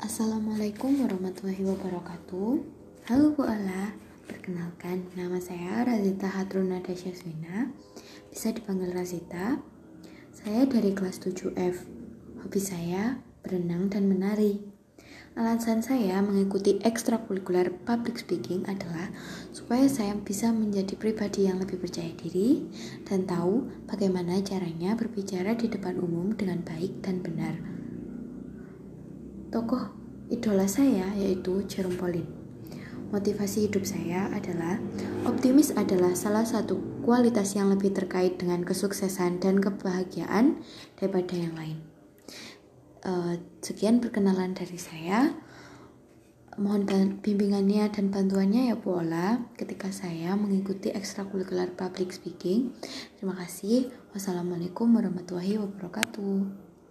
Assalamualaikum 0.00 1.04
warahmatullahi 1.04 1.60
wabarakatuh. 1.60 2.56
Halo 3.04 3.36
Bu 3.36 3.44
Ala 3.44 3.92
Perkenalkan, 4.24 5.04
nama 5.12 5.36
saya 5.36 5.84
Razita 5.84 6.24
Hatruna 6.24 6.80
Dasyaswina. 6.80 7.68
Bisa 8.32 8.48
dipanggil 8.48 8.96
Razita? 8.96 9.60
Saya 10.32 10.64
dari 10.64 10.96
kelas 10.96 11.20
7F 11.20 11.84
Hobi 12.40 12.60
saya 12.64 13.20
berenang 13.44 13.92
dan 13.92 14.08
menari. 14.08 14.64
Alasan 15.36 15.84
saya 15.84 16.24
mengikuti 16.24 16.80
ekstrakurikuler 16.80 17.68
public 17.84 18.24
speaking 18.24 18.64
adalah 18.72 19.12
supaya 19.52 19.84
saya 19.84 20.16
bisa 20.16 20.48
menjadi 20.48 20.96
pribadi 20.96 21.44
yang 21.44 21.60
lebih 21.60 21.76
percaya 21.76 22.08
diri 22.16 22.64
dan 23.04 23.28
tahu 23.28 23.68
bagaimana 23.84 24.40
caranya 24.40 24.96
berbicara 24.96 25.52
di 25.60 25.68
depan 25.68 26.00
umum 26.00 26.32
dengan 26.32 26.64
baik 26.64 27.04
dan 27.04 27.20
benar. 27.20 27.79
Tokoh 29.50 29.90
idola 30.30 30.70
saya 30.70 31.10
yaitu 31.18 31.66
Jerome 31.66 31.98
Pauline. 31.98 32.30
Motivasi 33.10 33.66
hidup 33.66 33.82
saya 33.82 34.30
adalah 34.30 34.78
optimis 35.26 35.74
adalah 35.74 36.14
salah 36.14 36.46
satu 36.46 36.78
kualitas 37.02 37.58
yang 37.58 37.74
lebih 37.74 37.90
terkait 37.90 38.38
dengan 38.38 38.62
kesuksesan 38.62 39.42
dan 39.42 39.58
kebahagiaan 39.58 40.62
daripada 40.94 41.34
yang 41.34 41.58
lain. 41.58 41.82
Uh, 43.02 43.42
sekian 43.58 43.98
perkenalan 43.98 44.54
dari 44.54 44.78
saya. 44.78 45.34
Mohon 46.54 47.18
bimbingannya 47.18 47.90
dan 47.90 48.14
bantuannya 48.14 48.70
ya 48.70 48.78
Bu 48.78 49.02
Ola 49.02 49.50
ketika 49.58 49.90
saya 49.90 50.38
mengikuti 50.38 50.94
ekstrakurikuler 50.94 51.74
public 51.74 52.14
speaking. 52.14 52.70
Terima 53.18 53.34
kasih. 53.34 53.90
Wassalamualaikum 54.14 54.86
warahmatullahi 54.94 55.58
wabarakatuh. 55.58 56.69